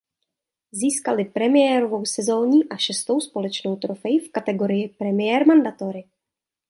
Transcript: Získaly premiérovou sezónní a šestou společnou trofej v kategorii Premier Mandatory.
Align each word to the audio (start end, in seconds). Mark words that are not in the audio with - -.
Získaly 0.71 1.25
premiérovou 1.25 2.05
sezónní 2.05 2.69
a 2.69 2.77
šestou 2.77 3.19
společnou 3.19 3.75
trofej 3.75 4.19
v 4.19 4.31
kategorii 4.31 4.89
Premier 4.89 5.47
Mandatory. 5.47 6.03